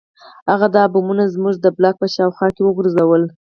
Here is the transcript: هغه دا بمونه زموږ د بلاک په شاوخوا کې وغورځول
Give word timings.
هغه 0.49 0.67
دا 0.75 0.83
بمونه 0.93 1.23
زموږ 1.35 1.55
د 1.59 1.67
بلاک 1.77 1.95
په 1.99 2.07
شاوخوا 2.15 2.47
کې 2.55 2.61
وغورځول 2.63 3.23